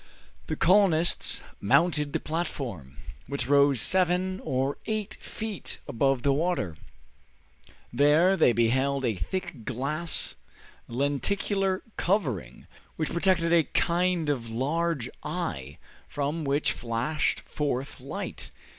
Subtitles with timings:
[0.47, 6.75] The colonists mounted the platform, which rose seven or eight feet above the water.
[7.93, 10.33] There they beheld a thick glass
[10.87, 15.77] lenticular covering, which protected a kind of large eye,
[16.07, 18.49] from which flashed forth light.